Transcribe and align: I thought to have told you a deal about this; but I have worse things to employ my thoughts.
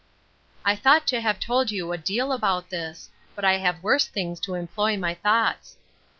I 0.65 0.75
thought 0.75 1.05
to 1.09 1.21
have 1.21 1.39
told 1.39 1.69
you 1.69 1.91
a 1.91 1.97
deal 1.99 2.31
about 2.31 2.71
this; 2.71 3.11
but 3.35 3.45
I 3.45 3.57
have 3.59 3.83
worse 3.83 4.07
things 4.07 4.39
to 4.39 4.55
employ 4.55 4.97
my 4.97 5.13
thoughts. 5.13 5.77